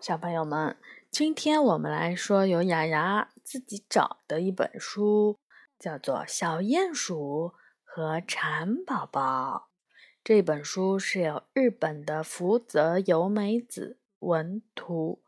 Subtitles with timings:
[0.00, 0.76] 小朋友们，
[1.10, 5.38] 今天我们来说由雅雅自己找的一本书，
[5.78, 9.70] 叫做《小鼹鼠和蚕宝宝》。
[10.22, 15.22] 这本书是由日本的福泽由美子文图，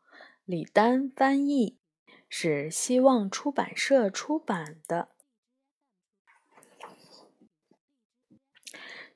[0.45, 1.79] 李丹翻译，
[2.29, 5.09] 是希望出版社出版的。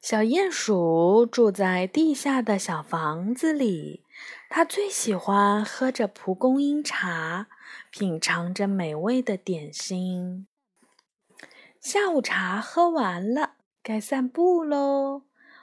[0.01, 4.07] 小鼹鼠住在地下的小房子里，
[4.53, 7.47] 他最喜欢喝着蒲公英茶，
[7.93, 10.49] 品尝着美味的点心。
[11.81, 15.23] 下午茶喝完了，该散步喽！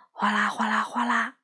[0.09, 1.35] 哗啦哗啦哗啦，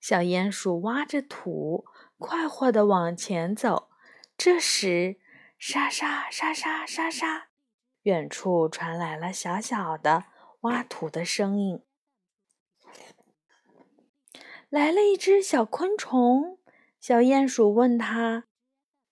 [0.00, 1.84] 小鼹鼠挖着土，
[2.18, 3.90] 快活地往前走。
[4.36, 5.20] 这时，
[5.56, 7.46] 沙沙沙沙沙沙，
[8.02, 10.24] 远处传来了小小的
[10.62, 11.80] 挖土的声音。
[14.68, 16.57] 来了一只小昆虫，
[17.00, 18.44] 小鼹鼠问他：“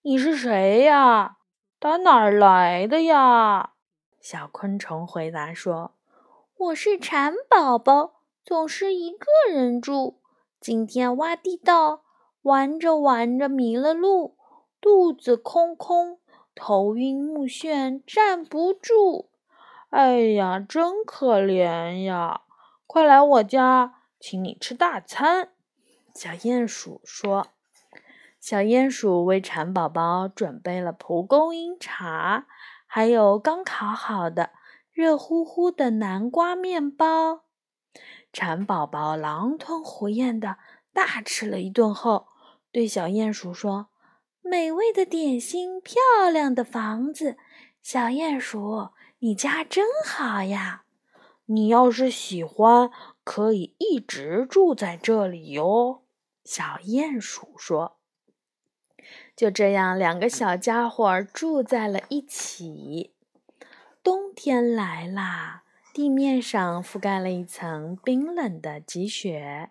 [0.02, 1.36] 你是谁呀？
[1.78, 3.74] 打哪儿来的呀？”
[4.20, 5.94] 小昆虫回答说
[6.58, 10.20] ：“我是蚕宝宝，总是一个人住。
[10.60, 12.02] 今天挖地道，
[12.42, 14.36] 玩着玩着迷了路，
[14.80, 16.18] 肚子空空，
[16.56, 19.30] 头晕目眩，站不住。
[19.90, 22.42] 哎呀，真可怜呀！
[22.86, 25.50] 快来我家。”请你吃大餐，
[26.14, 27.46] 小鼹鼠说。
[28.46, 32.46] 小鼹鼠为蚕宝宝准备了蒲公英茶，
[32.86, 34.50] 还有刚烤好的
[34.92, 37.40] 热乎乎的南瓜面包。
[38.32, 40.58] 蚕宝宝狼吞虎咽的
[40.92, 42.28] 大吃了一顿后，
[42.70, 43.88] 对小鼹鼠说
[44.48, 47.36] ：“美味的点心，漂亮的房子，
[47.82, 50.84] 小鼹鼠，你家真好呀！
[51.46, 52.92] 你要是喜欢。”
[53.24, 56.04] 可以一直住在这里哟，
[56.44, 57.95] 小鼹鼠说。
[59.36, 63.12] 就这样，两个小家伙住在了一起。
[64.02, 69.70] 冬天来啦，地面上覆盖了一层冰冷的积雪，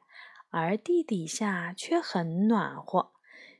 [0.51, 3.11] 而地底下却很暖和。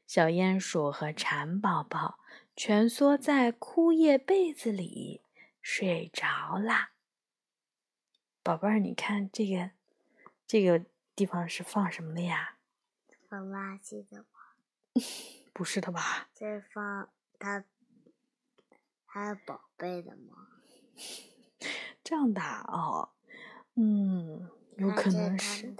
[0.05, 2.19] 小鼹鼠和蚕宝宝
[2.55, 5.21] 蜷缩在枯叶被子里
[5.61, 6.91] 睡着啦。
[8.43, 9.71] 宝贝儿，你看这个。
[10.47, 10.85] 这个
[11.15, 12.57] 地方是放什么的呀？
[13.27, 14.25] 放垃圾的吗？
[15.55, 16.27] 不是的吧？
[16.33, 17.07] 这是放
[17.39, 17.63] 他
[19.05, 20.49] 还有宝贝的吗？
[22.03, 23.11] 这样的哦，
[23.75, 25.73] 嗯，有可能是。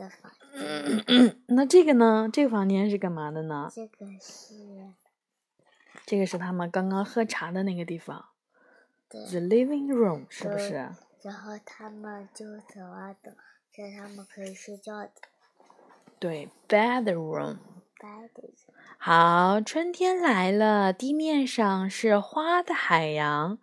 [1.47, 2.29] 那这个呢？
[2.31, 3.69] 这个房间是干嘛的呢？
[3.69, 4.93] 这个是。
[6.05, 8.29] 这个是他们刚刚喝茶的那个地方。
[9.09, 9.25] 对。
[9.25, 10.89] The living room 是不是？
[11.21, 13.31] 然后他们就走啊走。
[13.73, 15.11] 在他们可以睡觉的。
[16.17, 17.57] 对，bedroom。
[18.97, 23.59] 好，春天来了，地面上是花的海洋，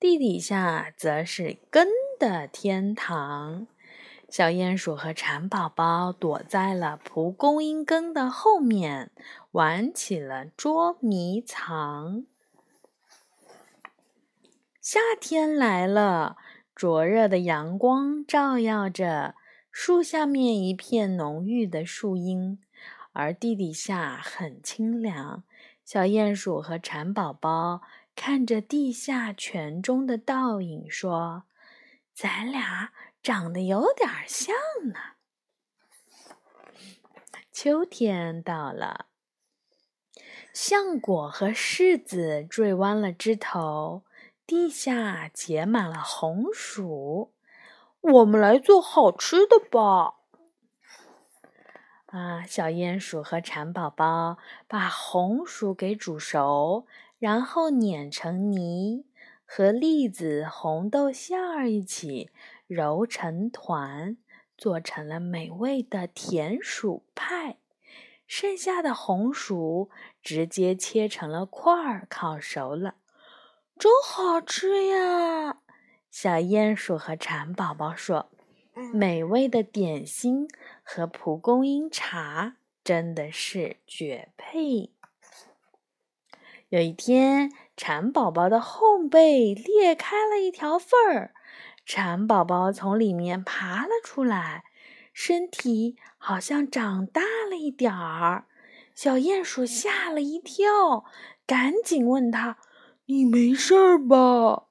[0.00, 3.66] 地底下则是根的天堂。
[4.28, 9.10] 小鼹鼠和蚕宝宝躲在了蒲公英根的后面，
[9.52, 12.24] 玩起了捉迷藏。
[14.80, 16.36] 夏天来了，
[16.74, 19.34] 灼热的阳光照耀着。
[19.70, 22.58] 树下面一片浓郁的树荫，
[23.16, 25.42] 而地底下很清凉。
[25.82, 27.80] 小鼹鼠和蚕宝宝
[28.14, 31.44] 看着地下泉中的倒影，说
[32.12, 34.54] ：“咱俩长得有点像
[34.92, 34.98] 呢。”
[37.50, 39.06] 秋天到了，
[40.52, 44.02] 橡果和柿子坠弯了枝头，
[44.46, 47.32] 地下结满了红薯。
[48.02, 50.15] 我们来做好吃的吧！
[52.16, 56.86] 啊，小鼹鼠和蝉宝宝把红薯给煮熟，
[57.18, 59.04] 然后碾成泥，
[59.44, 62.30] 和栗子、红豆馅儿一起
[62.66, 64.16] 揉成团，
[64.56, 67.58] 做成了美味的甜薯派。
[68.26, 69.90] 剩下的红薯
[70.22, 72.94] 直接切成了块儿，烤熟了，
[73.78, 75.58] 真好吃呀！
[76.10, 78.30] 小鼹鼠和蝉宝宝说
[78.92, 80.48] ：“美味的点心
[80.82, 84.92] 和蒲公英茶真的是绝配。”
[86.68, 91.32] 有一天，蚕宝宝的后背裂开了一条缝儿，
[91.86, 94.64] 蚕宝宝从里面爬了出来，
[95.12, 98.46] 身体好像长大了一点儿。
[98.94, 101.04] 小鼹鼠吓了一跳，
[101.46, 102.58] 赶紧问他
[103.06, 104.64] ：“你没事儿吧？”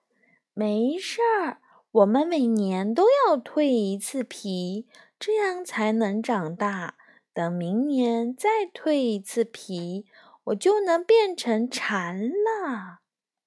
[0.54, 1.62] 没事儿，
[1.96, 4.86] 我们每年都要蜕一次皮，
[5.18, 6.96] 这样才能长大。
[7.34, 10.06] 等明年再蜕一次皮，
[10.46, 13.00] 我就能变成蝉了。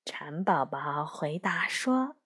[0.02, 2.16] 蝉宝宝回答说：“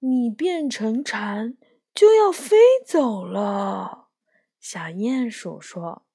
[0.00, 1.58] 你变成蝉
[1.94, 2.56] 就要飞
[2.86, 4.08] 走了。”
[4.58, 6.06] 小鼹鼠说。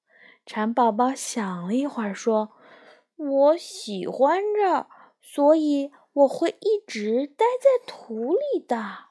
[0.44, 2.50] 蝉宝宝想了一会儿，说
[3.16, 4.88] ：“我喜欢这，
[5.20, 9.06] 所以我会一直待在土里的。”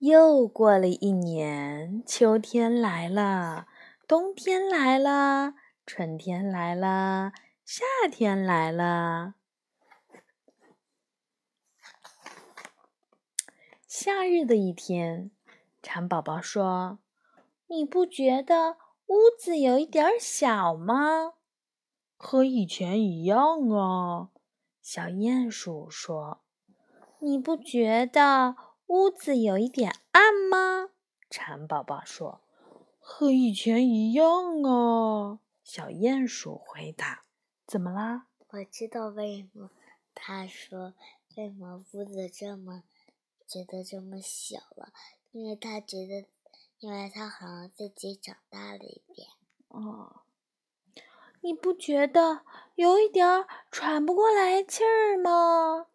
[0.00, 3.66] 又过了一年，秋天来了，
[4.08, 7.32] 冬天来了，春天来了，
[7.66, 9.34] 夏天来了。
[13.86, 15.30] 夏日的一天，
[15.82, 17.00] 蝉宝宝说
[17.68, 18.78] ：“你不觉得
[19.08, 21.34] 屋子有一点小吗
[22.16, 24.30] ？”“和以前一样啊。”
[24.92, 26.40] 小鼹鼠说。
[27.22, 28.56] “你不觉得？”
[28.90, 30.90] 屋子有一点暗吗？
[31.30, 32.40] 蝉宝宝说
[32.98, 34.26] ：“和以前一样
[34.64, 37.22] 啊。”小鼹鼠回答
[37.68, 39.70] ：“怎么啦？”我知道为什么。
[40.12, 40.94] 他说
[41.38, 42.82] ：“为什么屋子这么
[43.46, 44.92] 觉得这么小了？
[45.30, 46.26] 因为他觉得，
[46.80, 49.28] 因为他好像自己长大了一点。”
[49.68, 50.22] 哦，
[51.42, 52.42] 你不觉得
[52.80, 55.88] 有一点喘不过来气儿吗？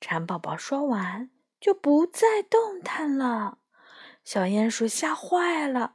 [0.00, 1.30] 蝉宝宝说完。
[1.60, 3.58] 就不再动弹了，
[4.24, 5.94] 小鼹鼠吓坏了，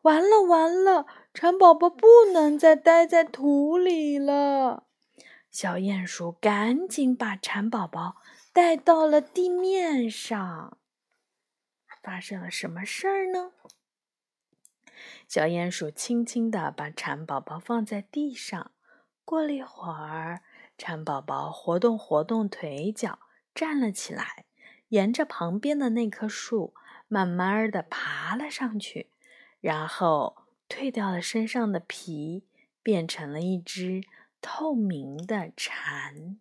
[0.00, 4.84] 完了完了，蚕宝宝不能再待在土里了。
[5.50, 8.16] 小鼹鼠赶紧把蚕宝宝
[8.54, 10.78] 带到了地面上。
[12.02, 13.52] 发生了什么事儿呢？
[15.28, 18.70] 小鼹鼠轻轻地把蚕宝宝放在地上，
[19.24, 20.42] 过了一会儿，
[20.76, 23.18] 蚕宝宝活动活动腿脚，
[23.54, 24.44] 站了起来。
[24.88, 26.74] 沿着旁边的那棵树，
[27.08, 29.08] 慢慢的爬了上去，
[29.60, 30.36] 然后
[30.68, 32.44] 褪掉了身上的皮，
[32.82, 34.02] 变成了一只
[34.42, 36.38] 透明的蝉。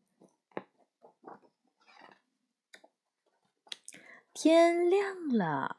[4.34, 5.78] 天亮了，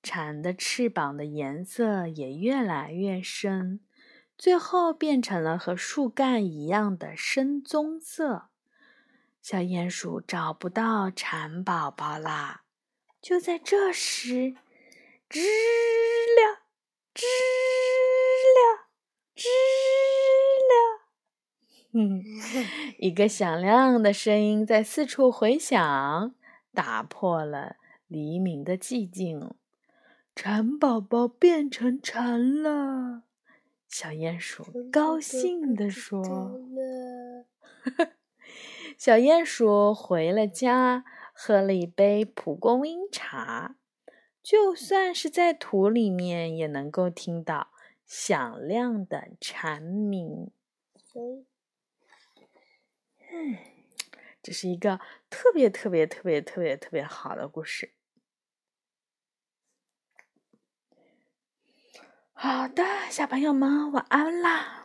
[0.00, 3.80] 蝉的翅膀的颜色也越来越深，
[4.42, 8.48] 最后变成了和树干一样的深棕色。
[9.40, 12.64] 小鼹鼠找不到蚕宝宝啦！
[13.20, 14.56] 就在这时，
[15.28, 16.62] 知了，
[17.14, 17.24] 知
[18.58, 18.88] 了，
[19.36, 19.48] 知
[20.72, 21.06] 了，
[21.92, 22.24] 嗯，
[22.98, 26.34] 一个响亮的声音在四处回响，
[26.74, 27.76] 打破了
[28.08, 29.54] 黎明的寂静。
[30.34, 33.22] 蚕宝宝变成蝉了，
[33.92, 36.24] 小鼹鼠高兴地说
[38.96, 41.04] ：“小鼹鼠回了家，
[41.34, 43.76] 喝了一杯蒲公英茶。
[44.42, 47.68] 就算是在土里面，也能够听到
[48.06, 50.50] 响亮的蝉鸣。
[53.30, 53.58] 嗯，
[54.42, 57.92] 这是一个特别特别特别特别特别好的故事。
[62.42, 64.84] 好的，小朋友们，晚安啦。